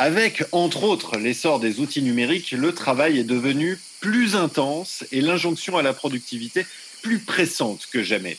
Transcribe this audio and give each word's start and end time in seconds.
Avec, 0.00 0.44
entre 0.52 0.84
autres, 0.84 1.16
l'essor 1.16 1.58
des 1.58 1.80
outils 1.80 2.02
numériques, 2.02 2.52
le 2.52 2.72
travail 2.72 3.18
est 3.18 3.24
devenu 3.24 3.78
plus 4.00 4.36
intense 4.36 5.04
et 5.10 5.20
l'injonction 5.20 5.76
à 5.76 5.82
la 5.82 5.92
productivité 5.92 6.64
plus 7.02 7.18
pressante 7.18 7.88
que 7.92 8.04
jamais. 8.04 8.38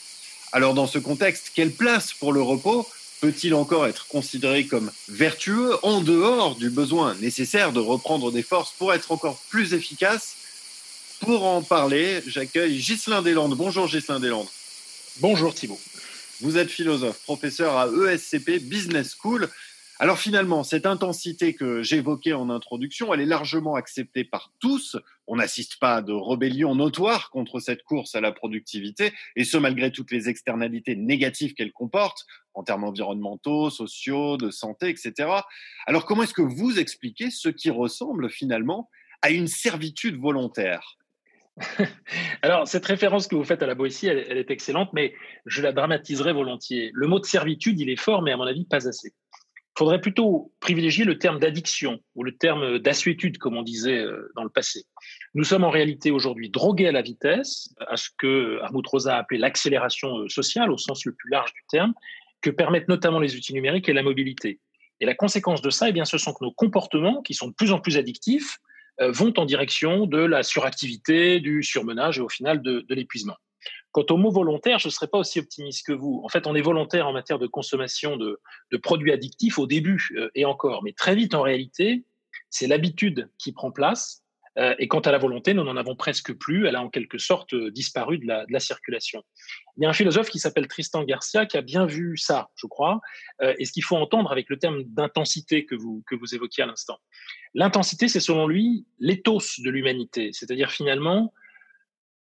Alors 0.53 0.73
dans 0.73 0.87
ce 0.87 0.99
contexte, 0.99 1.51
quelle 1.53 1.71
place 1.71 2.13
pour 2.13 2.31
le 2.31 2.41
repos 2.41 2.87
peut-il 3.19 3.53
encore 3.53 3.85
être 3.87 4.07
considéré 4.07 4.67
comme 4.67 4.89
vertueux 5.09 5.75
en 5.83 5.99
dehors 5.99 6.55
du 6.55 6.69
besoin 6.69 7.15
nécessaire 7.15 7.73
de 7.73 7.81
reprendre 7.81 8.31
des 8.31 8.43
forces 8.43 8.71
pour 8.77 8.93
être 8.93 9.11
encore 9.11 9.41
plus 9.49 9.73
efficace? 9.73 10.35
Pour 11.19 11.43
en 11.45 11.61
parler, 11.61 12.23
j'accueille 12.25 12.77
Ghislain 12.77 13.21
Deslandes. 13.21 13.57
Bonjour 13.57 13.89
Ghislain 13.89 14.21
Deslandes. 14.21 14.47
Bonjour 15.17 15.53
Thibault. 15.53 15.79
Vous 16.39 16.57
êtes 16.57 16.71
philosophe, 16.71 17.19
professeur 17.25 17.75
à 17.75 17.87
ESCP 17.87 18.59
Business 18.59 19.17
School. 19.21 19.49
Alors 20.01 20.17
finalement, 20.17 20.63
cette 20.63 20.85
intensité 20.85 21.53
que 21.53 21.83
j'évoquais 21.83 22.31
en 22.31 22.49
introduction, 22.49 23.13
elle 23.13 23.19
est 23.19 23.25
largement 23.25 23.75
acceptée 23.75 24.23
par 24.23 24.53
tous. 24.61 24.95
On 25.27 25.35
n'assiste 25.35 25.77
pas 25.77 25.95
à 25.95 26.01
de 26.01 26.13
rébellion 26.13 26.73
notoire 26.73 27.29
contre 27.31 27.59
cette 27.59 27.83
course 27.83 28.15
à 28.15 28.21
la 28.21 28.31
productivité, 28.31 29.11
et 29.35 29.43
ce 29.43 29.57
malgré 29.57 29.91
toutes 29.91 30.11
les 30.11 30.29
externalités 30.29 30.95
négatives 30.95 31.53
qu'elle 31.53 31.73
comporte, 31.73 32.25
en 32.53 32.63
termes 32.63 32.85
environnementaux, 32.85 33.69
sociaux, 33.69 34.37
de 34.37 34.51
santé, 34.51 34.87
etc. 34.87 35.29
Alors 35.85 36.05
comment 36.05 36.23
est-ce 36.23 36.33
que 36.33 36.41
vous 36.41 36.79
expliquez 36.79 37.29
ce 37.29 37.49
qui 37.49 37.69
ressemble 37.69 38.29
finalement 38.29 38.89
à 39.21 39.31
une 39.31 39.47
servitude 39.47 40.17
volontaire? 40.17 40.95
Alors, 42.41 42.69
cette 42.69 42.85
référence 42.85 43.27
que 43.27 43.35
vous 43.35 43.43
faites 43.43 43.61
à 43.61 43.67
la 43.67 43.75
Boétie, 43.75 44.07
elle, 44.07 44.37
est 44.37 44.49
excellente, 44.49 44.91
mais 44.93 45.13
je 45.45 45.61
la 45.61 45.73
dramatiserai 45.73 46.31
volontiers. 46.31 46.89
Le 46.93 47.07
mot 47.07 47.19
de 47.19 47.25
servitude, 47.25 47.81
il 47.81 47.89
est 47.89 47.99
fort, 47.99 48.21
mais 48.21 48.31
à 48.31 48.37
mon 48.37 48.45
avis, 48.45 48.63
pas 48.63 48.87
assez 48.87 49.13
faudrait 49.79 50.01
plutôt 50.01 50.51
privilégier 50.59 51.05
le 51.05 51.17
terme 51.17 51.39
d'addiction 51.39 52.01
ou 52.13 52.23
le 52.25 52.35
terme 52.35 52.79
d'assuétude, 52.79 53.37
comme 53.37 53.55
on 53.55 53.63
disait 53.63 53.99
euh, 53.99 54.29
dans 54.35 54.43
le 54.43 54.49
passé. 54.49 54.83
Nous 55.35 55.45
sommes 55.45 55.63
en 55.63 55.69
réalité 55.69 56.11
aujourd'hui 56.11 56.49
drogués 56.49 56.89
à 56.89 56.91
la 56.91 57.01
vitesse, 57.01 57.73
à 57.87 57.95
ce 57.95 58.09
que 58.17 58.59
Armut 58.61 58.85
Rosa 58.85 59.15
a 59.15 59.19
appelé 59.19 59.39
l'accélération 59.39 60.17
euh, 60.17 60.27
sociale 60.27 60.69
au 60.69 60.77
sens 60.77 61.05
le 61.05 61.13
plus 61.13 61.29
large 61.29 61.53
du 61.53 61.61
terme, 61.69 61.93
que 62.41 62.49
permettent 62.49 62.89
notamment 62.89 63.19
les 63.19 63.37
outils 63.37 63.53
numériques 63.53 63.87
et 63.87 63.93
la 63.93 64.03
mobilité. 64.03 64.59
Et 64.99 65.05
la 65.05 65.15
conséquence 65.15 65.61
de 65.61 65.69
ça, 65.69 65.87
eh 65.87 65.93
bien, 65.93 66.03
ce 66.03 66.17
sont 66.17 66.33
que 66.33 66.43
nos 66.43 66.51
comportements, 66.51 67.21
qui 67.21 67.33
sont 67.33 67.47
de 67.47 67.53
plus 67.53 67.71
en 67.71 67.79
plus 67.79 67.95
addictifs, 67.97 68.57
euh, 68.99 69.13
vont 69.13 69.33
en 69.37 69.45
direction 69.45 70.07
de 70.07 70.19
la 70.19 70.43
suractivité, 70.43 71.39
du 71.39 71.63
surmenage 71.63 72.17
et 72.17 72.21
au 72.21 72.27
final 72.27 72.61
de 72.61 72.85
l'épuisement. 72.89 73.37
Quant 73.91 74.05
au 74.11 74.17
mot 74.17 74.31
volontaire, 74.31 74.77
je 74.77 74.87
ne 74.87 74.91
serais 74.91 75.07
pas 75.07 75.17
aussi 75.17 75.39
optimiste 75.39 75.85
que 75.85 75.93
vous. 75.93 76.21
En 76.23 76.29
fait, 76.29 76.45
on 76.45 76.55
est 76.55 76.61
volontaire 76.61 77.07
en 77.07 77.13
matière 77.13 77.39
de 77.39 77.47
consommation 77.47 78.17
de, 78.17 78.39
produits 78.83 79.11
addictifs 79.11 79.57
au 79.57 79.65
début 79.65 80.09
euh, 80.15 80.29
et 80.35 80.45
encore, 80.45 80.83
mais 80.83 80.93
très 80.93 81.15
vite 81.15 81.33
en 81.33 81.41
réalité, 81.41 82.05
c'est 82.49 82.67
l'habitude 82.67 83.29
qui 83.39 83.51
prend 83.51 83.71
place. 83.71 84.23
Euh, 84.57 84.75
et 84.77 84.87
quant 84.87 84.99
à 84.99 85.11
la 85.11 85.17
volonté, 85.17 85.53
nous 85.53 85.63
n'en 85.63 85.77
avons 85.77 85.95
presque 85.95 86.33
plus. 86.33 86.67
Elle 86.67 86.75
a 86.75 86.83
en 86.83 86.89
quelque 86.89 87.17
sorte 87.17 87.53
euh, 87.53 87.71
disparu 87.71 88.19
de 88.19 88.27
la, 88.27 88.59
circulation. 88.59 89.23
Il 89.77 89.83
y 89.83 89.85
a 89.85 89.89
un 89.89 89.93
philosophe 89.93 90.29
qui 90.29 90.39
s'appelle 90.39 90.67
Tristan 90.67 91.03
Garcia 91.03 91.45
qui 91.45 91.57
a 91.57 91.61
bien 91.61 91.85
vu 91.85 92.17
ça, 92.17 92.49
je 92.55 92.67
crois, 92.67 92.99
et 93.41 93.63
ce 93.63 93.71
qu'il 93.71 93.83
faut 93.83 93.95
entendre 93.95 94.31
avec 94.31 94.49
le 94.49 94.57
terme 94.59 94.83
d'intensité 94.83 95.65
que 95.65 95.75
vous, 95.75 96.03
que 96.07 96.15
vous 96.15 96.35
évoquiez 96.35 96.63
à 96.63 96.67
l'instant. 96.67 96.97
L'intensité, 97.53 98.07
c'est 98.09 98.19
selon 98.19 98.47
lui 98.47 98.85
l'éthos 98.99 99.59
de 99.59 99.69
l'humanité, 99.69 100.31
c'est-à-dire 100.33 100.71
finalement 100.71 101.31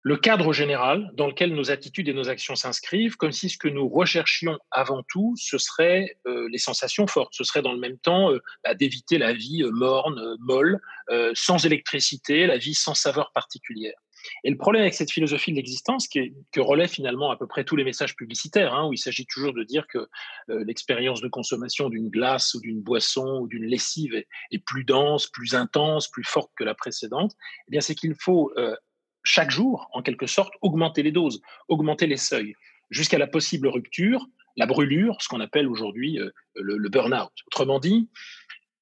le 0.01 0.15
cadre 0.15 0.53
général 0.53 1.11
dans 1.13 1.27
lequel 1.27 1.53
nos 1.53 1.71
attitudes 1.71 2.07
et 2.07 2.13
nos 2.13 2.29
actions 2.29 2.55
s'inscrivent, 2.55 3.17
comme 3.17 3.33
si 3.33 3.49
ce 3.49 3.57
que 3.57 3.67
nous 3.67 3.89
recherchions 3.89 4.57
avant 4.71 5.03
tout, 5.09 5.35
ce 5.37 5.57
serait 5.57 6.17
euh, 6.25 6.47
les 6.49 6.57
sensations 6.57 7.05
fortes, 7.05 7.33
ce 7.33 7.43
serait 7.43 7.61
dans 7.61 7.73
le 7.73 7.79
même 7.79 7.97
temps 7.97 8.31
euh, 8.31 8.39
bah, 8.63 8.75
d'éviter 8.75 9.17
la 9.17 9.33
vie 9.33 9.63
euh, 9.63 9.71
morne, 9.71 10.37
molle, 10.39 10.79
sans 11.33 11.65
électricité, 11.65 12.45
la 12.45 12.59
vie 12.59 12.75
sans 12.75 12.93
saveur 12.93 13.31
particulière. 13.33 13.95
Et 14.43 14.51
le 14.51 14.57
problème 14.57 14.83
avec 14.83 14.93
cette 14.93 15.11
philosophie 15.11 15.49
de 15.49 15.55
l'existence, 15.55 16.07
que 16.07 16.59
relèvent 16.59 16.91
finalement 16.91 17.31
à 17.31 17.35
peu 17.35 17.47
près 17.47 17.63
tous 17.63 17.75
les 17.75 17.83
messages 17.83 18.15
publicitaires, 18.15 18.75
hein, 18.75 18.87
où 18.87 18.93
il 18.93 18.99
s'agit 18.99 19.25
toujours 19.25 19.53
de 19.53 19.63
dire 19.63 19.87
que 19.87 20.07
l'expérience 20.49 21.19
de 21.19 21.27
consommation 21.27 21.89
d'une 21.89 22.09
glace 22.09 22.53
ou 22.53 22.61
d'une 22.61 22.79
boisson 22.79 23.39
ou 23.41 23.47
d'une 23.47 23.65
lessive 23.65 24.13
est, 24.13 24.27
est, 24.51 24.59
plus 24.59 24.83
dense, 24.83 25.25
plus 25.25 25.55
intense, 25.55 26.09
plus 26.09 26.23
forte 26.23 26.51
que 26.55 26.63
la 26.63 26.75
précédente, 26.75 27.31
eh 27.67 27.71
bien 27.71 27.81
c'est 27.81 27.95
qu'il 27.95 28.13
faut 28.13 28.53
chaque 29.23 29.51
jour, 29.51 29.89
en 29.93 30.01
quelque 30.01 30.27
sorte, 30.27 30.53
augmenter 30.61 31.03
les 31.03 31.11
doses, 31.11 31.41
augmenter 31.67 32.07
les 32.07 32.17
seuils, 32.17 32.55
jusqu'à 32.89 33.17
la 33.17 33.27
possible 33.27 33.67
rupture, 33.67 34.25
la 34.55 34.65
brûlure, 34.65 35.17
ce 35.21 35.27
qu'on 35.27 35.39
appelle 35.39 35.67
aujourd'hui 35.67 36.19
euh, 36.19 36.29
le, 36.55 36.89
burn-out. 36.89 37.31
Autrement 37.47 37.79
dit, 37.79 38.09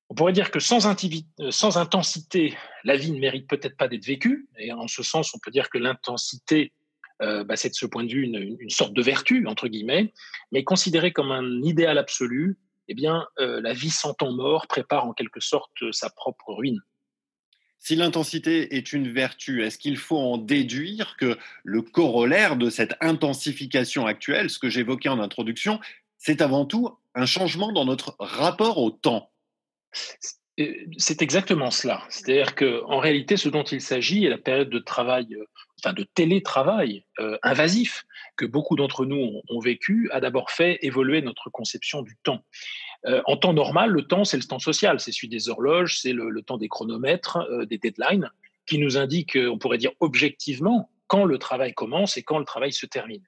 on 0.09 0.16
pourrait 0.16 0.34
dire 0.34 0.52
que 0.52 0.59
sans, 0.59 0.88
euh, 0.88 1.52
sans 1.52 1.78
intensité, 1.78 2.56
la 2.84 2.98
vie 2.98 3.12
ne 3.12 3.20
mérite 3.20 3.48
peut-être 3.48 3.78
pas 3.78 3.88
d'être 3.88 4.06
vécue. 4.06 4.48
Et 4.58 4.72
en 4.72 4.88
ce 4.88 5.03
sens, 5.03 5.34
on 5.36 5.40
peut 5.40 5.52
dire 5.52 5.70
que 5.70 5.78
l'intensité, 5.78 6.74
euh, 7.22 7.44
bah, 7.44 7.56
c'est 7.56 7.69
de 7.69 7.75
ce 7.75 7.86
point 7.86 8.04
de 8.04 8.12
vue 8.12 8.24
une, 8.24 8.69
sorte 8.69 8.94
de 8.94 9.02
vertu, 9.02 9.46
entre 9.48 9.68
guillemets, 9.68 10.14
mais 10.52 10.64
considérée 10.64 11.12
comme 11.12 11.31
un 11.31 11.62
idéal 11.62 11.98
absolu, 11.98 12.58
eh 12.90 12.94
bien, 12.94 13.28
la 13.38 13.74
vie 13.74 13.90
sans 13.90 14.14
temps 14.14 14.31
mort 14.31 14.66
prépare 14.66 15.06
en 15.06 15.12
quelque 15.12 15.42
sorte 15.42 15.92
sa 15.92 16.09
propre 16.09 16.54
ruine. 16.54 16.80
Si 17.79 17.95
l'intensité 17.95 18.75
est 18.75 18.91
une 18.91 19.11
vertu, 19.11 19.63
est-ce 19.63 19.77
qu'il 19.77 19.97
faut 19.97 20.17
en 20.17 20.38
déduire 20.38 21.15
que 21.17 21.38
le 21.63 21.81
corollaire 21.81 22.57
de 22.57 22.69
cette 22.69 22.95
intensification 23.01 24.05
actuelle, 24.05 24.49
ce 24.49 24.59
que 24.59 24.69
j'évoquais 24.69 25.09
en 25.09 25.19
introduction, 25.19 25.79
c'est 26.17 26.41
avant 26.41 26.65
tout 26.65 26.97
un 27.15 27.25
changement 27.25 27.71
dans 27.71 27.85
notre 27.85 28.15
rapport 28.19 28.77
au 28.79 28.91
temps? 28.91 29.31
Euh, 30.59 30.73
c'est 30.97 31.21
exactement 31.21 31.69
cela. 31.69 32.03
C'est-à-dire 32.09 32.55
qu'en 32.55 32.99
réalité, 32.99 33.38
ce 33.38 33.49
dont 33.49 33.63
il 33.63 33.81
s'agit 33.81 34.25
est 34.25 34.29
la 34.29 34.39
période 34.39 34.69
de 34.69 34.79
travail, 34.79 35.27
euh, 35.35 35.45
enfin 35.79 35.94
de 35.94 36.03
télétravail 36.03 37.05
euh, 37.19 37.38
invasif 37.44 38.05
que 38.35 38.45
beaucoup 38.45 38.75
d'entre 38.75 39.05
nous 39.05 39.41
ont 39.49 39.59
vécu, 39.59 40.09
a 40.11 40.19
d'abord 40.19 40.49
fait 40.49 40.79
évoluer 40.81 41.21
notre 41.21 41.49
conception 41.51 42.01
du 42.01 42.17
temps. 42.23 42.44
Euh, 43.06 43.22
en 43.25 43.38
temps 43.38 43.53
normal, 43.53 43.91
le 43.91 44.03
temps, 44.03 44.24
c'est 44.24 44.38
le 44.38 44.44
temps 44.44 44.59
social, 44.59 45.00
c'est 45.00 45.12
celui 45.12 45.30
des 45.30 45.50
horloges, 45.50 46.00
c'est 46.00 46.13
le, 46.13 46.41
temps 46.41 46.58
des 46.58 46.68
chronomètres, 46.68 47.38
euh, 47.50 47.66
des 47.66 47.78
deadlines, 47.78 48.30
qui 48.66 48.80
nous 48.80 48.97
indiquent, 48.97 49.38
euh, 49.38 49.50
on 49.50 49.58
pourrait 49.58 49.78
dire 49.78 49.91
objectivement, 50.00 50.90
quand 51.07 51.24
le 51.24 51.38
travail 51.38 51.74
commence 51.74 52.18
et 52.18 52.24
quand 52.24 52.38
le 52.38 52.46
travail 52.46 52.74
se 52.74 52.86
termine. 52.86 53.24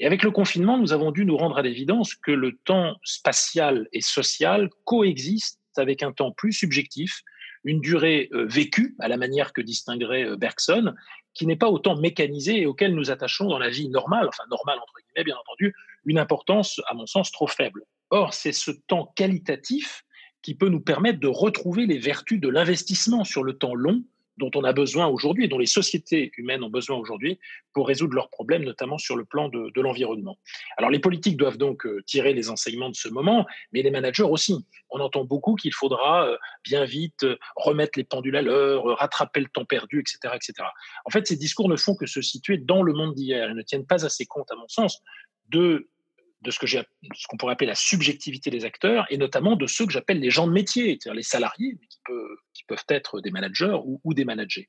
Et 0.00 0.06
avec 0.06 0.22
le 0.22 0.30
confinement, 0.30 0.78
nous 0.78 0.92
avons 0.92 1.10
dû 1.10 1.26
nous 1.26 1.36
rendre 1.36 1.58
à 1.58 1.62
l'évidence 1.62 2.14
que 2.14 2.30
le 2.30 2.56
temps 2.64 2.96
spatial 3.04 3.86
et 3.92 4.00
social 4.00 4.70
coexistent 4.84 5.60
avec 5.76 6.02
un 6.02 6.12
temps 6.12 6.32
plus 6.32 6.54
subjectif, 6.54 7.20
une 7.64 7.80
durée 7.80 8.30
vécue, 8.32 8.96
à 8.98 9.08
la 9.08 9.18
manière 9.18 9.52
que 9.52 9.60
distinguerait 9.60 10.36
Bergson, 10.38 10.94
qui 11.34 11.46
n'est 11.46 11.56
pas 11.56 11.68
autant 11.68 11.96
mécanisé 11.96 12.62
et 12.62 12.66
auquel 12.66 12.94
nous 12.94 13.10
attachons 13.10 13.46
dans 13.46 13.58
la 13.58 13.68
vie 13.68 13.90
normale, 13.90 14.26
enfin 14.26 14.44
normale 14.50 14.78
entre 14.78 14.94
guillemets 15.04 15.24
bien 15.24 15.36
entendu, 15.36 15.74
une 16.06 16.18
importance 16.18 16.80
à 16.88 16.94
mon 16.94 17.06
sens 17.06 17.30
trop 17.30 17.46
faible. 17.46 17.84
Or, 18.10 18.34
c'est 18.34 18.52
ce 18.52 18.70
temps 18.70 19.12
qualitatif 19.16 20.04
qui 20.42 20.54
peut 20.54 20.68
nous 20.68 20.80
permettre 20.80 21.20
de 21.20 21.28
retrouver 21.28 21.86
les 21.86 21.98
vertus 21.98 22.40
de 22.40 22.48
l'investissement 22.48 23.24
sur 23.24 23.42
le 23.42 23.58
temps 23.58 23.74
long 23.74 24.02
dont 24.38 24.50
on 24.54 24.64
a 24.64 24.72
besoin 24.72 25.06
aujourd'hui 25.06 25.44
et 25.44 25.48
dont 25.48 25.58
les 25.58 25.66
sociétés 25.66 26.30
humaines 26.36 26.62
ont 26.62 26.70
besoin 26.70 26.96
aujourd'hui 26.96 27.38
pour 27.72 27.88
résoudre 27.88 28.14
leurs 28.14 28.30
problèmes, 28.30 28.62
notamment 28.62 28.96
sur 28.96 29.16
le 29.16 29.24
plan 29.24 29.48
de, 29.48 29.80
l'environnement. 29.80 30.38
Alors 30.76 30.90
les 30.90 30.98
politiques 30.98 31.36
doivent 31.36 31.58
donc 31.58 31.86
euh, 31.86 32.02
tirer 32.06 32.32
les 32.34 32.48
enseignements 32.50 32.88
de 32.88 32.96
ce 32.96 33.08
moment, 33.08 33.46
mais 33.72 33.82
les 33.82 33.90
managers 33.90 34.22
aussi. 34.22 34.64
On 34.90 35.00
entend 35.00 35.24
beaucoup 35.24 35.54
qu'il 35.54 35.74
faudra 35.74 36.26
euh, 36.26 36.36
bien 36.64 36.84
vite 36.84 37.24
euh, 37.24 37.36
remettre 37.56 37.98
les 37.98 38.04
pendules 38.04 38.36
à 38.36 38.42
l'heure, 38.42 38.84
rattraper 38.98 39.40
le 39.40 39.46
temps 39.46 39.64
perdu, 39.64 40.00
etc., 40.00 40.34
etc. 40.34 40.68
En 41.04 41.10
fait, 41.10 41.26
ces 41.26 41.36
discours 41.36 41.68
ne 41.68 41.76
font 41.76 41.94
que 41.94 42.06
se 42.06 42.22
situer 42.22 42.58
dans 42.58 42.82
le 42.82 42.92
monde 42.92 43.14
d'hier 43.14 43.50
et 43.50 43.54
ne 43.54 43.62
tiennent 43.62 43.86
pas 43.86 44.04
assez 44.04 44.26
compte, 44.26 44.50
à 44.50 44.56
mon 44.56 44.68
sens, 44.68 45.02
de 45.48 45.88
de 46.42 46.50
ce 46.50 46.58
que 46.58 46.66
j'ai, 46.66 46.82
ce 47.14 47.26
qu'on 47.26 47.36
pourrait 47.36 47.54
appeler 47.54 47.66
la 47.66 47.74
subjectivité 47.74 48.50
des 48.50 48.64
acteurs, 48.64 49.06
et 49.10 49.16
notamment 49.16 49.56
de 49.56 49.66
ceux 49.66 49.86
que 49.86 49.92
j'appelle 49.92 50.20
les 50.20 50.30
gens 50.30 50.46
de 50.46 50.52
métier, 50.52 50.98
c'est-à-dire 51.00 51.14
les 51.14 51.22
salariés, 51.22 51.78
qui, 52.54 52.64
peuvent 52.64 52.84
être 52.88 53.20
des 53.20 53.30
managers 53.30 53.76
ou, 54.04 54.14
des 54.14 54.24
managers. 54.24 54.68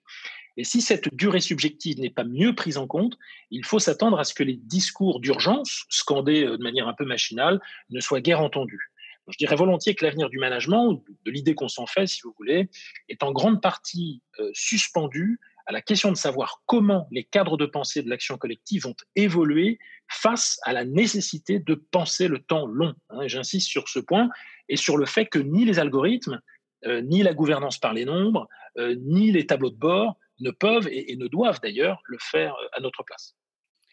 Et 0.57 0.63
si 0.63 0.81
cette 0.81 1.13
durée 1.13 1.39
subjective 1.39 1.99
n'est 1.99 2.09
pas 2.09 2.23
mieux 2.23 2.55
prise 2.55 2.77
en 2.77 2.87
compte, 2.87 3.17
il 3.51 3.65
faut 3.65 3.79
s'attendre 3.79 4.19
à 4.19 4.23
ce 4.23 4.33
que 4.33 4.43
les 4.43 4.55
discours 4.55 5.19
d'urgence, 5.19 5.85
scandés 5.89 6.43
euh, 6.43 6.57
de 6.57 6.63
manière 6.63 6.87
un 6.87 6.93
peu 6.93 7.05
machinale, 7.05 7.59
ne 7.89 7.99
soient 7.99 8.21
guère 8.21 8.41
entendus. 8.41 8.91
je 9.27 9.37
dirais 9.37 9.55
volontiers 9.55 9.95
que 9.95 10.05
l'avenir 10.05 10.29
du 10.29 10.37
management, 10.37 11.03
de 11.25 11.31
l'idée 11.31 11.55
qu'on 11.55 11.67
s'en 11.67 11.85
fait, 11.85 12.07
si 12.07 12.21
vous 12.23 12.33
voulez, 12.37 12.69
est 13.09 13.23
en 13.23 13.31
grande 13.31 13.61
partie 13.61 14.21
euh, 14.39 14.49
suspendu 14.53 15.39
à 15.69 15.71
la 15.71 15.81
question 15.81 16.11
de 16.11 16.17
savoir 16.17 16.63
comment 16.65 17.07
les 17.11 17.23
cadres 17.23 17.55
de 17.55 17.67
pensée 17.67 18.01
de 18.01 18.09
l'action 18.09 18.39
collective 18.39 18.85
vont 18.85 18.95
évoluer 19.15 19.77
face 20.07 20.59
à 20.63 20.73
la 20.73 20.83
nécessité 20.83 21.59
de 21.59 21.75
penser 21.75 22.27
le 22.27 22.39
temps 22.39 22.65
long. 22.65 22.95
Hein, 23.11 23.27
j'insiste 23.27 23.69
sur 23.69 23.87
ce 23.87 23.99
point 23.99 24.29
et 24.67 24.75
sur 24.75 24.97
le 24.97 25.05
fait 25.05 25.27
que 25.27 25.37
ni 25.37 25.65
les 25.65 25.77
algorithmes, 25.77 26.41
euh, 26.87 27.01
ni 27.01 27.21
la 27.21 27.35
gouvernance 27.35 27.77
par 27.77 27.93
les 27.93 28.03
nombres, 28.03 28.47
euh, 28.79 28.95
ni 28.99 29.31
les 29.31 29.45
tableaux 29.45 29.69
de 29.69 29.77
bord 29.77 30.17
ne 30.39 30.49
peuvent 30.49 30.87
et, 30.91 31.15
ne 31.17 31.27
doivent 31.27 31.59
d'ailleurs 31.61 32.01
le 32.05 32.17
faire 32.19 32.55
euh, 32.55 32.67
à 32.75 32.81
notre 32.81 33.03
place. 33.03 33.35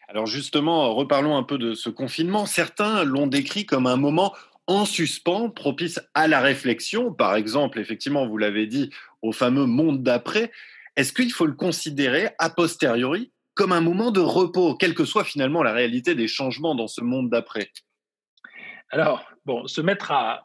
Alors 0.07 0.25
justement, 0.25 0.95
reparlons 0.95 1.37
un 1.37 1.43
peu 1.43 1.59
de 1.59 1.75
ce 1.75 1.91
confinement. 1.91 2.47
Certains 2.47 3.03
l'ont 3.03 3.27
décrit 3.27 3.67
comme 3.67 3.85
un 3.85 3.97
moment 3.97 4.33
en 4.65 4.85
suspens, 4.85 5.51
propice 5.51 5.99
à 6.15 6.27
la 6.27 6.41
réflexion, 6.41 7.13
par 7.13 7.35
exemple, 7.35 7.79
effectivement, 7.79 8.25
vous 8.27 8.37
l'avez 8.39 8.65
dit, 8.65 8.89
au 9.21 9.31
fameux 9.31 9.65
monde 9.65 10.01
d'après, 10.01 10.51
est-ce 10.97 11.13
qu'il 11.13 11.31
faut 11.31 11.45
le 11.45 11.53
considérer 11.53 12.31
a 12.39 12.49
posteriori 12.49 13.31
comme 13.53 13.71
un 13.71 13.81
moment 13.81 14.11
de 14.11 14.19
repos, 14.19 14.75
quelle 14.75 14.93
que 14.93 15.05
soit 15.05 15.23
finalement 15.23 15.63
la 15.63 15.73
réalité 15.73 16.13
des 16.13 16.27
changements 16.27 16.75
dans 16.75 16.87
ce 16.87 17.01
monde 17.01 17.29
d'après? 17.29 17.71
Alors, 18.89 19.25
bon, 19.45 19.67
se 19.67 19.81
mettre 19.81 20.11
à 20.11 20.43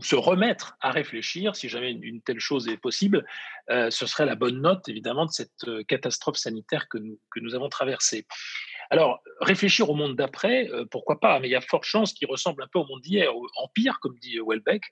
se 0.00 0.16
remettre 0.16 0.76
à 0.80 0.90
réfléchir, 0.90 1.54
si 1.54 1.68
jamais 1.68 1.92
une, 1.92 2.22
telle 2.22 2.40
chose 2.40 2.68
est 2.68 2.78
possible, 2.78 3.26
euh, 3.70 3.90
ce 3.90 4.06
serait 4.06 4.26
la 4.26 4.34
bonne 4.34 4.60
note, 4.60 4.88
évidemment, 4.88 5.26
de 5.26 5.30
cette 5.30 5.50
euh, 5.68 5.82
catastrophe 5.84 6.36
sanitaire 6.36 6.88
que 6.88 6.98
nous, 6.98 7.20
que 7.30 7.40
nous 7.40 7.54
avons 7.54 7.68
traversée. 7.68 8.26
Alors, 8.90 9.22
réfléchir 9.40 9.90
au 9.90 9.94
monde 9.94 10.16
d'après, 10.16 10.70
euh, 10.70 10.84
pourquoi 10.90 11.20
pas, 11.20 11.38
mais 11.40 11.48
il 11.48 11.52
y 11.52 11.56
a 11.56 11.60
fort 11.60 11.84
chance 11.84 12.12
qu'il 12.12 12.28
ressemble 12.28 12.62
un 12.62 12.68
peu 12.72 12.78
au 12.78 12.86
monde 12.86 13.02
d'hier, 13.02 13.30
en 13.34 13.68
pire, 13.68 13.98
comme 14.00 14.18
dit 14.18 14.38
Welbeck, 14.46 14.82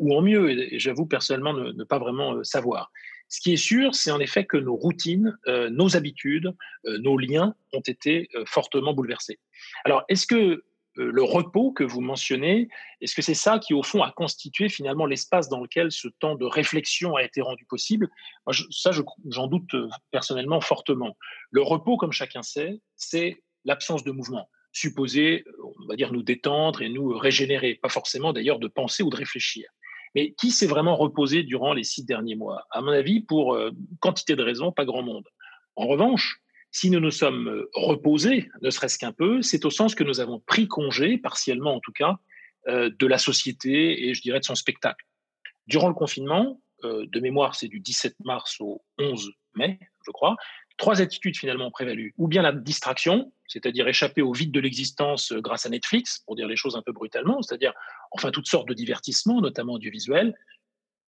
ou 0.00 0.16
en 0.16 0.22
mieux, 0.22 0.50
et, 0.50 0.78
j'avoue 0.78 1.06
personnellement 1.06 1.54
ne, 1.54 1.84
pas 1.84 1.98
vraiment 1.98 2.42
savoir. 2.44 2.90
Ce 3.30 3.40
qui 3.40 3.54
est 3.54 3.56
sûr, 3.56 3.94
c'est 3.94 4.10
en 4.10 4.20
effet 4.20 4.44
que 4.44 4.58
nos 4.58 4.74
routines, 4.74 5.38
nos 5.46 5.96
habitudes, 5.96 6.52
nos 6.84 7.16
liens 7.16 7.54
ont 7.72 7.80
été 7.80 8.28
fortement 8.44 8.92
bouleversés. 8.92 9.38
Alors, 9.84 10.02
est-ce 10.08 10.26
que 10.26 10.64
euh, 10.98 11.10
le 11.12 11.22
repos 11.22 11.72
que 11.72 11.84
vous 11.84 12.00
mentionnez, 12.00 12.68
est-ce 13.00 13.14
que 13.14 13.22
c'est 13.22 13.34
ça 13.34 13.58
qui, 13.58 13.74
au 13.74 13.82
fond, 13.82 14.02
a 14.02 14.10
constitué 14.10 14.68
finalement 14.68 15.06
l'espace 15.06 15.48
dans 15.48 15.60
lequel 15.60 15.92
ce 15.92 16.08
temps 16.08 16.34
de 16.34 16.44
réflexion 16.44 17.16
a 17.16 17.22
été 17.22 17.40
rendu 17.40 17.64
possible? 17.64 18.08
Ça, 18.70 18.90
j'en 19.28 19.46
doute 19.46 19.74
euh, 19.74 19.88
personnellement 20.10 20.60
fortement. 20.60 21.16
Le 21.50 21.62
repos, 21.62 21.96
comme 21.96 22.12
chacun 22.12 22.42
sait, 22.42 22.80
c'est 22.96 23.42
l'absence 23.64 24.02
de 24.02 24.10
mouvement, 24.10 24.48
supposé, 24.72 25.44
on 25.62 25.86
va 25.86 25.96
dire, 25.96 26.12
nous 26.12 26.22
détendre 26.22 26.82
et 26.82 26.88
nous 26.88 27.16
régénérer, 27.16 27.76
pas 27.76 27.88
forcément 27.88 28.32
d'ailleurs 28.32 28.58
de 28.58 28.68
penser 28.68 29.02
ou 29.02 29.10
de 29.10 29.16
réfléchir. 29.16 29.68
Mais 30.14 30.32
qui 30.32 30.50
s'est 30.50 30.66
vraiment 30.66 30.96
reposé 30.96 31.42
durant 31.42 31.72
les 31.72 31.84
six 31.84 32.04
derniers 32.04 32.34
mois? 32.34 32.66
À 32.70 32.80
mon 32.80 32.90
avis, 32.90 33.20
pour 33.20 33.54
euh, 33.54 33.70
quantité 34.00 34.36
de 34.36 34.42
raisons, 34.42 34.72
pas 34.72 34.84
grand 34.84 35.02
monde. 35.02 35.26
En 35.76 35.86
revanche, 35.86 36.40
si 36.72 36.90
nous 36.90 37.00
nous 37.00 37.10
sommes 37.10 37.48
euh, 37.48 37.70
reposés, 37.74 38.48
ne 38.62 38.70
serait-ce 38.70 38.98
qu'un 38.98 39.12
peu, 39.12 39.42
c'est 39.42 39.64
au 39.64 39.70
sens 39.70 39.94
que 39.94 40.04
nous 40.04 40.20
avons 40.20 40.40
pris 40.40 40.66
congé, 40.66 41.18
partiellement 41.18 41.74
en 41.74 41.80
tout 41.80 41.92
cas, 41.92 42.18
euh, 42.68 42.90
de 42.98 43.06
la 43.06 43.18
société 43.18 44.08
et 44.08 44.14
je 44.14 44.22
dirais 44.22 44.40
de 44.40 44.44
son 44.44 44.54
spectacle. 44.54 45.04
Durant 45.66 45.88
le 45.88 45.94
confinement, 45.94 46.60
de 46.82 47.20
mémoire, 47.20 47.56
c'est 47.56 47.68
du 47.68 47.78
17 47.78 48.16
mars 48.24 48.56
au 48.58 48.82
11 48.98 49.32
mai, 49.54 49.78
je 50.06 50.10
crois, 50.12 50.36
trois 50.80 51.02
attitudes 51.02 51.36
finalement 51.36 51.66
ont 51.66 51.70
prévalu. 51.70 52.14
Ou 52.16 52.26
bien 52.26 52.42
la 52.42 52.52
distraction, 52.52 53.32
c'est-à-dire 53.46 53.86
échapper 53.86 54.22
au 54.22 54.32
vide 54.32 54.50
de 54.50 54.60
l'existence 54.60 55.32
grâce 55.34 55.66
à 55.66 55.68
Netflix, 55.68 56.20
pour 56.20 56.34
dire 56.36 56.48
les 56.48 56.56
choses 56.56 56.74
un 56.74 56.82
peu 56.82 56.92
brutalement, 56.92 57.42
c'est-à-dire 57.42 57.74
enfin 58.10 58.30
toutes 58.30 58.48
sortes 58.48 58.66
de 58.66 58.74
divertissements, 58.74 59.40
notamment 59.40 59.74
audiovisuels. 59.74 60.34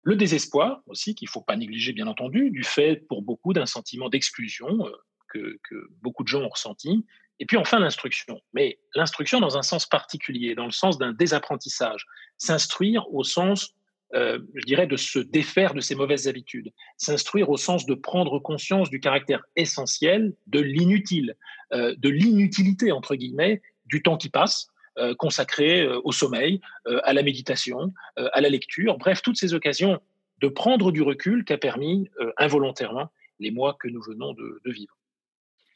Le 0.03 0.15
désespoir 0.15 0.81
aussi, 0.88 1.15
qu'il 1.15 1.27
ne 1.27 1.31
faut 1.31 1.41
pas 1.41 1.56
négliger 1.56 1.94
bien 1.94 2.07
entendu, 2.07 2.51
du 2.51 2.63
fait 2.63 3.07
pour 3.07 3.21
beaucoup 3.21 3.53
d'un 3.53 3.65
sentiment 3.65 4.09
d'exclusion, 4.09 4.91
que, 5.29 5.57
beaucoup 6.01 6.23
de 6.23 6.27
gens 6.27 6.41
ont 6.41 6.50
ressenti. 6.50 7.06
Et 7.39 7.45
puis 7.45 7.56
enfin 7.56 7.79
l'instruction. 7.79 8.41
Mais 8.53 8.77
l'instruction 8.94 9.39
dans 9.39 9.57
un 9.57 9.63
sens 9.63 9.85
particulier, 9.85 10.53
dans 10.53 10.65
le 10.65 10.71
sens 10.71 10.97
d'un 10.97 11.13
désapprentissage. 11.13 12.06
S'instruire 12.38 13.12
au 13.13 13.23
sens, 13.23 13.73
euh, 14.13 14.39
je 14.55 14.65
dirais, 14.65 14.87
de 14.87 14.97
se 14.97 15.19
défaire 15.19 15.73
de 15.73 15.79
ses 15.79 15.95
mauvaises 15.95 16.27
habitudes. 16.27 16.71
S'instruire 16.97 17.49
au 17.49 17.57
sens 17.57 17.85
de 17.85 17.93
prendre 17.93 18.39
conscience 18.39 18.89
du 18.89 18.99
caractère 18.99 19.43
essentiel 19.55 20.33
de 20.47 20.59
l'inutile, 20.59 21.35
euh, 21.71 21.95
de 21.97 22.09
l'inutilité, 22.09 22.91
entre 22.91 23.15
guillemets, 23.15 23.61
du 23.85 24.03
temps 24.03 24.17
qui 24.17 24.29
passe, 24.29 24.67
euh, 24.97 25.15
consacré 25.15 25.87
au 25.87 26.11
sommeil, 26.11 26.59
à 27.03 27.13
la 27.13 27.23
méditation, 27.23 27.93
à 28.17 28.41
la 28.41 28.49
lecture, 28.49 28.97
bref, 28.97 29.21
toutes 29.21 29.37
ces 29.37 29.53
occasions 29.53 30.01
de 30.41 30.47
prendre 30.49 30.91
du 30.91 31.01
recul 31.01 31.45
qu'a 31.45 31.57
permis 31.57 32.09
involontairement 32.37 33.09
les 33.39 33.51
mois 33.51 33.77
que 33.79 33.87
nous 33.87 34.01
venons 34.01 34.33
de 34.33 34.59
vivre. 34.65 34.97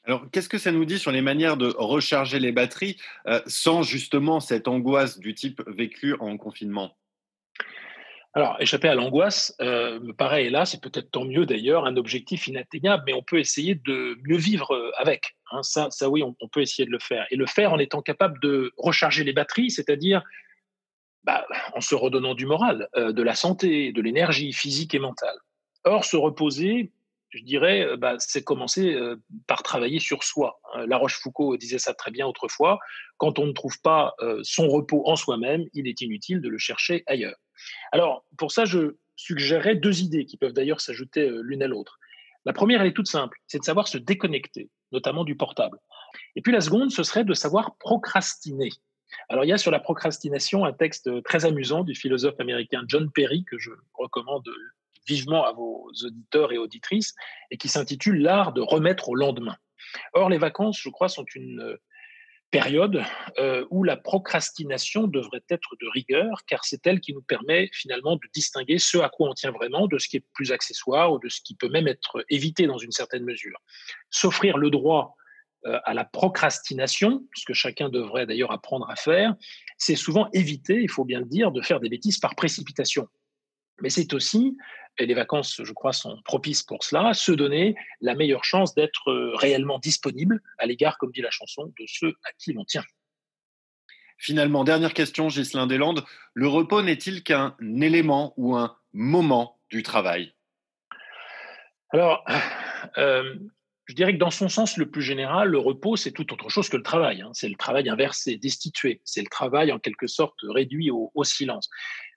Alors, 0.04 0.26
qu'est-ce 0.32 0.50
que 0.50 0.58
ça 0.58 0.72
nous 0.72 0.86
dit 0.86 1.00
sur 1.00 1.12
les 1.12 1.22
manières 1.22 1.56
de 1.56 1.74
recharger 1.78 2.40
les 2.40 2.52
batteries 2.52 2.98
sans 3.46 3.84
justement 3.84 4.40
cette 4.40 4.68
angoisse 4.68 5.20
du 5.20 5.34
type 5.34 5.62
vécu 5.68 6.16
en 6.20 6.38
confinement? 6.38 6.96
Alors, 8.36 8.58
échapper 8.60 8.90
à 8.90 8.96
l'angoisse 8.96 9.56
euh, 9.62 10.00
me 10.02 10.14
paraît, 10.14 10.46
et 10.46 10.50
là, 10.50 10.66
c'est 10.66 10.82
peut-être 10.82 11.10
tant 11.10 11.26
mieux 11.26 11.46
d'ailleurs, 11.46 11.86
un 11.86 11.96
objectif 11.96 12.48
inatteignable, 12.48 13.04
mais 13.06 13.14
on 13.14 13.24
peut 13.24 13.40
essayer 13.40 13.76
de 13.76 14.18
mieux 14.28 14.38
vivre 14.38 14.76
euh, 14.76 14.92
avec. 14.98 15.36
Hein. 15.52 15.64
ça, 15.64 15.90
oui, 16.10 16.22
on, 16.22 16.48
peut 16.50 16.62
essayer 16.62 16.86
de 16.86 16.92
le 16.92 17.00
faire. 17.00 17.26
Et 17.32 17.38
le 17.38 17.46
faire 17.46 17.72
en 17.72 17.80
étant 17.80 18.02
capable 18.02 18.40
de 18.42 18.72
recharger 18.78 19.24
les 19.24 19.34
batteries, 19.34 19.72
c'est-à-dire 19.72 20.22
bah, 21.24 21.46
en 21.74 21.82
se 21.82 21.96
redonnant 21.96 22.36
du 22.36 22.46
moral, 22.46 22.88
de 22.96 23.24
la 23.24 23.34
santé, 23.36 23.92
de 23.92 24.02
l'énergie 24.02 24.54
physique 24.54 24.94
et 24.94 25.00
mentale. 25.00 25.38
Or, 25.86 26.04
se 26.04 26.18
reposer, 26.18 26.92
je 27.36 27.44
dirais, 27.44 27.86
euh, 27.86 27.98
bah, 27.98 28.16
c'est 28.20 28.44
commencer 28.44 28.94
euh, 28.94 29.18
par 29.48 29.62
travailler 29.64 30.00
sur 30.00 30.24
soi. 30.24 30.60
Hein. 30.74 30.86
La 30.88 30.98
Rochefoucauld 30.98 31.60
disait 31.60 31.80
ça 31.80 31.94
très 31.94 32.12
bien 32.12 32.26
autrefois. 32.26 32.80
Quand 33.18 33.40
on 33.40 33.46
ne 33.46 33.52
trouve 33.52 33.80
pas 33.82 34.16
euh, 34.22 34.40
son 34.44 34.68
repos 34.68 35.04
en 35.06 35.16
soi-même, 35.16 35.66
il 35.74 35.88
est 35.88 36.02
inutile 36.02 36.42
de 36.42 36.50
le 36.50 36.58
chercher 36.58 37.04
ailleurs. 37.08 37.36
Alors, 37.92 38.26
pour 38.38 38.52
ça, 38.52 38.66
je 38.66 38.96
suggérerais 39.16 39.76
deux 39.76 40.02
idées 40.02 40.26
qui 40.26 40.38
peuvent 40.38 40.54
d'ailleurs 40.54 40.82
s'ajouter 40.82 41.30
l'une 41.42 41.64
à 41.64 41.68
l'autre. 41.68 42.00
La 42.46 42.54
première, 42.54 42.82
elle 42.82 42.88
est 42.88 42.94
toute 42.94 43.08
simple, 43.08 43.40
c'est 43.48 43.60
de 43.60 43.64
savoir 43.64 43.88
se 43.88 43.98
déconnecter, 43.98 44.70
notamment 44.92 45.24
du 45.24 45.36
portable. 45.36 45.80
Et 46.36 46.42
puis 46.42 46.52
la 46.52 46.62
seconde, 46.62 46.92
ce 46.92 47.04
serait 47.04 47.24
de 47.24 47.34
savoir 47.34 47.76
procrastiner. 47.78 48.70
Alors, 49.30 49.46
il 49.46 49.48
y 49.48 49.54
a 49.54 49.58
sur 49.58 49.72
la 49.72 49.80
procrastination 49.80 50.66
un 50.66 50.74
texte 50.74 51.24
très 51.24 51.46
amusant 51.46 51.84
du 51.84 51.96
philosophe 51.96 52.40
américain 52.40 52.84
John 52.88 53.10
Perry 53.12 53.46
que 53.46 53.58
je 53.58 53.72
recommande 53.94 54.48
vivement 55.08 55.46
à 55.46 55.54
vos 55.54 55.90
auditeurs 56.04 56.52
et 56.52 56.58
auditrices, 56.58 57.14
et 57.52 57.58
qui 57.58 57.68
s'intitule 57.68 58.22
L'art 58.22 58.54
de 58.54 58.62
remettre 58.62 59.10
au 59.10 59.16
lendemain. 59.16 59.56
Or, 60.14 60.30
les 60.30 60.38
vacances, 60.38 60.80
je 60.82 60.90
crois, 60.90 61.10
sont 61.10 61.26
une 61.36 61.62
euh, 61.62 61.78
période 62.52 63.04
euh, 63.38 63.66
où 63.70 63.84
la 63.84 63.98
procrastination 63.98 65.08
devrait 65.08 65.44
être 65.50 65.76
de 65.82 65.88
rigueur, 65.88 66.46
car 66.48 66.64
c'est 66.64 66.86
elle 66.88 67.00
qui 67.00 67.14
nous 67.14 67.22
permet 67.22 67.70
finalement 67.74 68.16
de 68.16 68.28
distinguer 68.34 68.78
ce 68.78 68.98
à 69.00 69.10
quoi 69.10 69.30
on 69.30 69.34
tient 69.34 69.52
vraiment 69.52 69.88
de 69.88 69.98
ce 69.98 70.08
qui 70.08 70.18
est 70.18 70.26
plus 70.34 70.52
accessoire 70.52 71.12
ou 71.12 71.20
de 71.20 71.30
ce 71.30 71.42
qui 71.42 71.56
peut 71.56 71.70
même 71.70 71.88
être 71.88 72.24
évité 72.30 72.68
dans 72.68 72.78
une 72.78 72.92
certaine 72.92 73.24
mesure. 73.24 73.58
S'offrir 74.10 74.58
le 74.58 74.70
droit 74.70 75.16
euh, 75.66 75.80
à 75.84 75.94
la 75.94 76.06
procrastination, 76.06 77.26
ce 77.36 77.46
que 77.46 77.54
chacun 77.54 77.90
devrait 77.90 78.26
d'ailleurs 78.26 78.52
apprendre 78.52 78.90
à 78.90 78.96
faire, 78.96 79.36
c'est 79.78 79.96
souvent 79.96 80.30
éviter, 80.32 80.82
il 80.82 80.90
faut 80.90 81.06
bien 81.06 81.20
le 81.20 81.26
dire, 81.26 81.52
de 81.52 81.62
faire 81.62 81.80
des 81.80 81.90
bêtises 81.90 82.20
par 82.20 82.36
précipitation. 82.36 83.08
Mais 83.82 83.90
c'est 83.90 84.14
aussi 84.14 84.58
et 84.98 85.06
les 85.06 85.14
vacances, 85.14 85.62
je 85.64 85.74
crois, 85.74 85.94
sont 85.94 86.22
propices 86.24 86.64
pour 86.64 86.84
cela, 86.84 87.14
se 87.14 87.32
donner 87.32 87.76
la 88.02 88.16
meilleure 88.16 88.46
chance 88.46 88.74
d'être 88.76 89.12
euh, 89.12 89.36
réellement 89.36 89.80
disponible 89.80 90.42
à 90.58 90.66
l'égard, 90.66 90.98
comme 90.98 91.12
dit 91.12 91.22
la 91.22 91.32
chanson, 91.32 91.74
de 91.78 91.86
ceux 91.88 92.14
à 92.24 92.32
qui 92.38 92.54
l'on 92.54 92.64
tient. 92.64 92.84
Finalement, 94.18 94.64
dernière 94.64 94.94
question, 94.94 95.28
Ghislain 95.28 95.68
Deslandes. 95.68 96.06
Le 96.34 96.48
repos 96.48 96.82
n'est-il 96.82 97.24
qu'un 97.24 97.56
élément 97.82 98.34
ou 98.38 98.56
un 98.56 98.78
moment 98.94 99.60
du 99.70 99.84
travail? 99.84 100.34
Alors, 101.90 102.24
euh, 102.98 103.36
je 103.88 103.94
dirais 103.94 104.14
que 104.14 104.18
dans 104.18 104.32
son 104.32 104.48
sens 104.48 104.78
le 104.78 104.90
plus 104.90 105.02
général, 105.02 105.50
le 105.50 105.60
repos, 105.60 105.98
c'est 105.98 106.12
tout 106.12 106.32
autre 106.32 106.48
chose 106.48 106.70
que 106.70 106.78
le 106.78 106.84
travail. 106.84 107.22
Hein. 107.22 107.32
C'est 107.34 107.50
le 107.50 107.56
travail 107.56 107.90
inversé, 107.90 108.38
destitué. 108.38 109.02
C'est 109.04 109.22
le 109.22 109.28
travail 109.28 109.74
en 109.74 109.80
quelque 109.80 110.08
sorte 110.08 110.38
réduit 110.44 110.90
au 110.92 111.24
silence. 111.26 111.70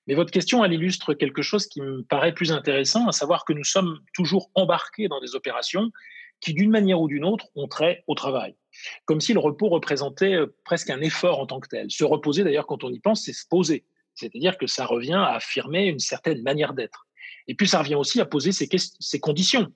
Mais 0.09 0.15
votre 0.15 0.31
question, 0.31 0.65
elle 0.65 0.73
illustre 0.73 1.13
quelque 1.13 1.43
chose 1.43 1.67
qui 1.67 1.83
me 1.83 2.03
paraît 2.03 2.33
plus 2.33 2.51
intéressant, 2.51 3.07
à 3.07 3.13
savoir 3.13 3.45
que 3.45 3.53
nous 3.53 3.65
sommes 3.65 4.01
toujours 4.15 4.51
embarqués 4.55 5.07
dans 5.07 5.21
des 5.21 5.35
opérations 5.35 5.93
qui, 6.41 6.55
d'une 6.55 6.71
manière 6.71 6.99
ou 6.99 7.09
d'une 7.09 7.25
autre, 7.25 7.49
ont 7.55 7.69
trait 7.69 8.05
au 8.07 8.15
travail. 8.15 8.57
Comme 9.05 9.21
si 9.21 9.35
le 9.35 9.41
repos 9.41 9.69
représentait 9.69 10.35
euh, 10.35 10.57
presque 10.65 10.89
un 10.89 11.03
effort 11.03 11.41
en 11.41 11.47
tant 11.47 11.61
que 11.61 11.69
tel. 11.69 11.91
Se 11.91 12.05
reposer, 12.05 12.43
d'ailleurs, 12.43 12.67
quand 12.67 12.85
on 12.85 12.93
y 12.93 13.01
pense, 13.01 13.25
c'est 13.25 13.35
se 13.35 13.47
poser. 13.47 13.85
C'est-à-dire 14.15 14.57
que 14.57 14.67
ça 14.67 14.87
revient 14.87 15.13
à 15.13 15.35
affirmer 15.35 15.87
une 15.87 15.99
certaine 15.99 16.43
manière 16.43 16.73
d'être. 16.73 17.07
Et 17.47 17.55
puis, 17.55 17.69
ça 17.69 17.81
revient 17.81 17.97
aussi 17.97 18.21
à 18.21 18.25
poser 18.25 18.53
ses, 18.53 18.69
ses 18.77 19.21
conditions. 19.21 19.67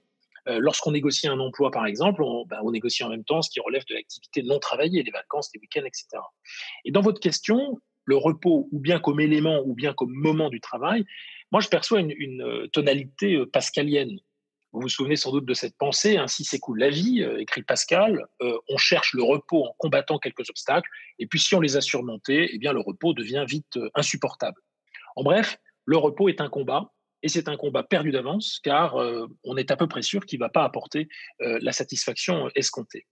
Euh, 0.49 0.59
lorsqu'on 0.61 0.93
négocie 0.93 1.29
un 1.29 1.39
emploi, 1.41 1.71
par 1.71 1.85
exemple, 1.85 2.23
on, 2.23 2.47
ben, 2.47 2.59
on, 2.63 2.71
négocie 2.71 3.05
en 3.05 3.11
même 3.11 3.25
temps 3.25 3.43
ce 3.43 3.51
qui 3.51 3.61
relève 3.61 3.85
de 3.87 3.95
l'activité 3.95 4.43
non 4.43 4.59
travaillée, 4.59 5.03
les 5.03 5.11
vacances, 5.11 5.51
les 5.55 5.61
week-ends, 5.61 5.85
etc. 5.85 6.07
Et 6.85 6.91
dans 6.91 7.03
votre 7.03 7.21
question, 7.21 7.79
le 8.05 8.17
repos 8.17 8.69
ou 8.73 8.81
bien 8.81 8.99
comme 8.99 9.21
élément 9.21 9.63
ou 9.65 9.75
bien 9.75 9.93
comme 9.93 10.13
moment 10.13 10.49
du 10.49 10.61
travail, 10.61 11.05
moi 11.51 11.61
je 11.61 11.69
perçois 11.69 12.01
une, 12.01 12.43
euh, 12.43 12.67
tonalité 12.69 13.37
euh, 13.37 13.47
pascalienne. 13.47 14.19
Vous 14.73 14.81
vous 14.81 14.89
souvenez 14.89 15.17
sans 15.17 15.33
doute 15.33 15.45
de 15.45 15.53
cette 15.53 15.77
pensée, 15.77 16.17
ainsi 16.17 16.45
s'écoule 16.45 16.79
la 16.79 16.89
vie, 16.89 17.23
euh, 17.23 17.39
écrit 17.39 17.63
Pascal, 17.63 18.27
on 18.41 18.79
cherche 18.79 19.13
le 19.13 19.23
repos 19.23 19.67
en 19.67 19.75
combattant 19.77 20.19
quelques 20.19 20.49
obstacles, 20.49 20.89
et 21.19 21.27
puis 21.27 21.39
si 21.39 21.55
on 21.55 21.61
les 21.61 21.77
a 21.77 21.83
surmontés, 21.83 22.49
eh 22.51 22.59
bien 22.59 22.73
le 22.73 22.81
repos 22.81 23.13
devient 23.13 23.45
vite 23.47 23.79
insupportable. 23.95 24.59
En 25.15 25.25
bref, 25.25 25.59
le 25.85 25.99
repos 25.99 26.31
est 26.31 26.41
un 26.41 26.49
combat, 26.49 26.91
et 27.23 27.29
c'est 27.29 27.49
un 27.49 27.57
combat 27.59 27.83
perdu 27.83 28.13
d'avance, 28.13 28.61
car 28.65 28.97
on 29.45 29.57
est 29.59 29.71
à 29.71 29.77
peu 29.77 29.87
près 29.87 30.01
sûr 30.01 30.25
qu'il 30.25 30.39
ne 30.41 30.45
va 30.45 30.49
pas 30.49 30.65
apporter 30.65 31.07
la 31.39 31.73
satisfaction 31.73 32.51
escomptée. 32.55 33.07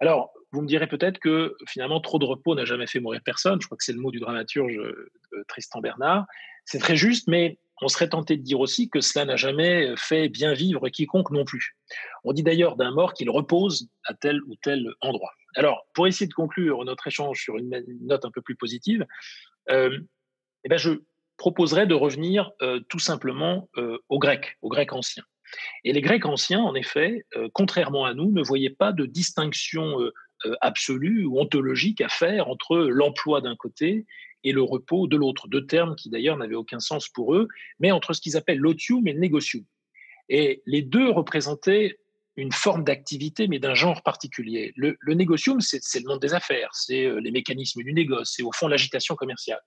Alors, 0.00 0.32
vous 0.56 0.62
me 0.62 0.66
direz 0.66 0.86
peut-être 0.86 1.18
que 1.18 1.56
finalement, 1.68 2.00
trop 2.00 2.18
de 2.18 2.24
repos 2.24 2.54
n'a 2.54 2.64
jamais 2.64 2.86
fait 2.86 2.98
mourir 2.98 3.20
personne. 3.24 3.60
Je 3.60 3.66
crois 3.66 3.76
que 3.76 3.84
c'est 3.84 3.92
le 3.92 4.00
mot 4.00 4.10
du 4.10 4.18
dramaturge 4.18 4.80
Tristan 5.48 5.80
Bernard. 5.80 6.26
C'est 6.64 6.78
très 6.78 6.96
juste, 6.96 7.28
mais 7.28 7.58
on 7.82 7.88
serait 7.88 8.08
tenté 8.08 8.36
de 8.36 8.42
dire 8.42 8.60
aussi 8.60 8.88
que 8.88 9.00
cela 9.00 9.24
n'a 9.24 9.36
jamais 9.36 9.94
fait 9.96 10.28
bien 10.28 10.54
vivre 10.54 10.88
quiconque 10.88 11.30
non 11.30 11.44
plus. 11.44 11.76
On 12.24 12.32
dit 12.32 12.42
d'ailleurs 12.42 12.76
d'un 12.76 12.90
mort 12.90 13.12
qu'il 13.12 13.30
repose 13.30 13.88
à 14.04 14.14
tel 14.14 14.42
ou 14.44 14.54
tel 14.62 14.86
endroit. 15.00 15.32
Alors, 15.56 15.86
pour 15.94 16.06
essayer 16.06 16.26
de 16.26 16.34
conclure 16.34 16.84
notre 16.84 17.06
échange 17.06 17.42
sur 17.42 17.56
une 17.56 17.84
note 18.02 18.24
un 18.24 18.30
peu 18.30 18.42
plus 18.42 18.56
positive, 18.56 19.06
euh, 19.70 19.98
eh 20.64 20.68
ben 20.68 20.78
je 20.78 20.92
proposerais 21.38 21.86
de 21.86 21.94
revenir 21.94 22.50
euh, 22.62 22.80
tout 22.88 22.98
simplement 22.98 23.68
euh, 23.76 23.98
aux 24.08 24.18
Grecs, 24.18 24.56
aux 24.62 24.68
Grecs 24.68 24.92
anciens. 24.92 25.24
Et 25.84 25.92
les 25.92 26.00
Grecs 26.00 26.26
anciens, 26.26 26.60
en 26.60 26.74
effet, 26.74 27.24
contrairement 27.52 28.04
à 28.04 28.14
nous, 28.14 28.32
ne 28.32 28.42
voyaient 28.42 28.68
pas 28.68 28.90
de 28.90 29.06
distinction 29.06 29.96
absolue 30.60 31.24
ou 31.24 31.40
ontologique 31.40 32.00
à 32.00 32.08
faire 32.08 32.48
entre 32.48 32.76
l'emploi 32.76 33.40
d'un 33.40 33.56
côté 33.56 34.06
et 34.44 34.52
le 34.52 34.62
repos 34.62 35.06
de 35.06 35.16
l'autre. 35.16 35.48
Deux 35.48 35.66
termes 35.66 35.96
qui 35.96 36.10
d'ailleurs 36.10 36.36
n'avaient 36.36 36.54
aucun 36.54 36.80
sens 36.80 37.08
pour 37.08 37.34
eux, 37.34 37.48
mais 37.80 37.90
entre 37.90 38.12
ce 38.12 38.20
qu'ils 38.20 38.36
appellent 38.36 38.58
l'otium 38.58 39.06
et 39.08 39.12
le 39.12 39.20
negocium. 39.20 39.64
Et 40.28 40.62
les 40.66 40.82
deux 40.82 41.10
représentaient 41.10 41.98
une 42.36 42.52
forme 42.52 42.84
d'activité, 42.84 43.48
mais 43.48 43.58
d'un 43.58 43.74
genre 43.74 44.02
particulier. 44.02 44.72
Le, 44.76 44.96
le 45.00 45.14
négocium, 45.14 45.60
c'est 45.60 46.00
le 46.00 46.06
monde 46.06 46.20
des 46.20 46.34
affaires, 46.34 46.68
c'est 46.72 47.06
euh, 47.06 47.18
les 47.18 47.30
mécanismes 47.30 47.82
du 47.82 47.92
négoce, 47.94 48.34
c'est 48.36 48.42
au 48.42 48.52
fond 48.52 48.68
l'agitation 48.68 49.14
commerciale. 49.14 49.60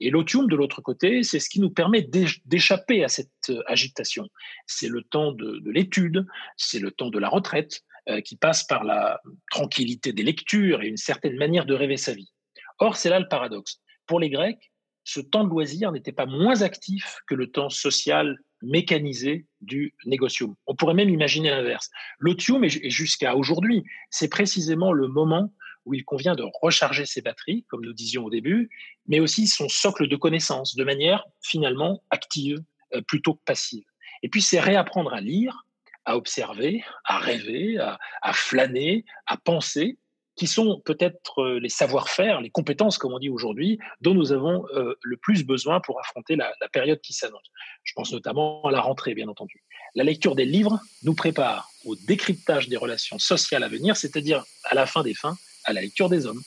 Et 0.00 0.10
l'otium, 0.10 0.48
de 0.48 0.56
l'autre 0.56 0.80
côté, 0.80 1.22
c'est 1.22 1.40
ce 1.40 1.48
qui 1.48 1.60
nous 1.60 1.70
permet 1.70 2.02
d'échapper 2.44 3.04
à 3.04 3.08
cette 3.08 3.50
euh, 3.50 3.62
agitation. 3.66 4.28
C'est 4.66 4.88
le 4.88 5.02
temps 5.02 5.32
de, 5.32 5.60
l'étude, 5.70 6.26
c'est 6.56 6.78
le 6.78 6.90
temps 6.90 7.10
de 7.10 7.18
la 7.18 7.28
retraite, 7.28 7.82
euh, 8.08 8.20
qui 8.20 8.36
passe 8.36 8.64
par 8.64 8.84
la 8.84 9.20
tranquillité 9.50 10.12
des 10.12 10.22
lectures 10.22 10.82
et 10.82 10.88
une 10.88 10.96
certaine 10.96 11.36
manière 11.36 11.66
de 11.66 11.74
rêver 11.74 11.96
sa 11.96 12.14
vie. 12.14 12.30
Or, 12.78 12.96
c'est 12.96 13.10
là 13.10 13.20
le 13.20 13.28
paradoxe. 13.28 13.80
Pour 14.06 14.20
les 14.20 14.30
Grecs, 14.30 14.70
ce 15.04 15.20
temps 15.20 15.44
de 15.44 15.50
loisir 15.50 15.92
n'était 15.92 16.12
pas 16.12 16.26
moins 16.26 16.62
actif 16.62 17.20
que 17.26 17.34
le 17.34 17.50
temps 17.50 17.70
social 17.70 18.38
mécanisé 18.62 19.46
du 19.60 19.94
négocium. 20.04 20.54
On 20.66 20.74
pourrait 20.74 20.94
même 20.94 21.08
imaginer 21.08 21.50
l'inverse. 21.50 21.90
L'otium, 22.18 22.64
et 22.64 22.90
jusqu'à 22.90 23.36
aujourd'hui, 23.36 23.84
c'est 24.10 24.28
précisément 24.28 24.92
le 24.92 25.08
moment 25.08 25.52
où 25.84 25.94
il 25.94 26.04
convient 26.04 26.34
de 26.34 26.44
recharger 26.60 27.06
ses 27.06 27.22
batteries, 27.22 27.64
comme 27.68 27.84
nous 27.84 27.94
disions 27.94 28.24
au 28.24 28.30
début, 28.30 28.68
mais 29.06 29.20
aussi 29.20 29.46
son 29.46 29.68
socle 29.68 30.08
de 30.08 30.16
connaissances, 30.16 30.76
de 30.76 30.84
manière 30.84 31.24
finalement 31.40 32.02
active 32.10 32.62
euh, 32.94 33.00
plutôt 33.00 33.34
que 33.34 33.42
passive. 33.44 33.84
Et 34.22 34.28
puis 34.28 34.42
c'est 34.42 34.60
réapprendre 34.60 35.14
à 35.14 35.20
lire, 35.20 35.66
à 36.08 36.16
observer, 36.16 36.82
à 37.04 37.18
rêver, 37.18 37.78
à 37.78 38.32
flâner, 38.32 39.04
à 39.26 39.36
penser, 39.36 39.98
qui 40.38 40.46
sont 40.46 40.80
peut-être 40.84 41.42
euh, 41.42 41.60
les 41.60 41.68
savoir-faire, 41.68 42.40
les 42.40 42.48
compétences, 42.48 42.96
comme 42.96 43.12
on 43.12 43.18
dit 43.18 43.28
aujourd'hui, 43.28 43.78
dont 44.00 44.14
nous 44.14 44.32
avons 44.32 44.64
euh, 44.74 44.94
le 45.02 45.16
plus 45.16 45.44
besoin 45.44 45.80
pour 45.80 46.00
affronter 46.00 46.36
la, 46.36 46.54
période 46.72 47.00
qui 47.00 47.12
s'annonce. 47.12 47.50
Je 47.82 47.92
pense 47.94 48.12
notamment 48.12 48.62
à 48.64 48.70
la 48.70 48.80
rentrée, 48.80 49.14
bien 49.14 49.28
entendu. 49.28 49.62
La 49.94 50.04
lecture 50.04 50.36
des 50.36 50.44
livres 50.44 50.80
nous 51.02 51.14
prépare 51.14 51.68
au 51.84 51.96
décryptage 51.96 52.68
des 52.68 52.76
relations 52.76 53.18
sociales 53.18 53.64
à 53.64 53.68
venir, 53.68 53.96
c'est-à-dire 53.96 54.44
à 54.64 54.74
la 54.74 54.86
fin 54.86 55.02
des 55.02 55.14
fins, 55.14 55.36
à 55.64 55.72
la 55.72 55.80
lecture 55.80 56.08
des 56.08 56.26
hommes. 56.26 56.40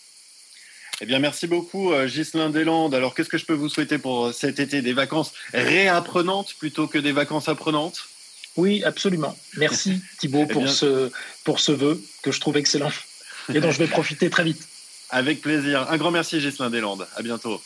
Eh 1.02 1.06
bien, 1.06 1.20
merci 1.20 1.48
beaucoup, 1.48 1.92
euh, 1.92 2.08
Ghislain 2.08 2.50
Deslandes. 2.50 2.96
Alors, 2.96 3.14
qu'est-ce 3.14 3.30
que 3.30 3.40
je 3.40 3.46
peux 3.46 3.54
vous 3.54 3.70
souhaiter 3.70 3.98
pour 3.98 4.34
cet 4.34 4.60
été? 4.60 4.82
Des 4.82 4.94
vacances 4.94 5.34
réapprenantes 5.54 6.54
plutôt 6.60 6.88
que 6.88 7.00
des 7.00 7.12
vacances 7.12 7.50
apprenantes? 7.50 8.08
Oui, 8.58 8.84
absolument. 8.84 9.38
Merci, 9.58 10.02
Thibault, 10.20 10.46
eh 10.50 10.54
pour, 10.54 10.70
ce, 10.70 11.12
pour 11.44 11.60
ce 11.60 11.72
vœu 11.72 12.02
que 12.22 12.32
je 12.32 12.40
trouve 12.40 12.58
excellent 12.58 12.92
et 13.54 13.60
dont 13.60 13.72
je 13.72 13.80
vais 13.80 13.88
profiter 14.00 14.30
très 14.30 14.44
vite. 14.44 14.68
Avec 15.10 15.42
plaisir. 15.42 15.88
Un 15.90 15.98
grand 15.98 16.12
merci, 16.12 16.40
Gislain 16.40 16.70
Deslandes. 16.70 17.08
À 17.16 17.22
bientôt. 17.22 17.62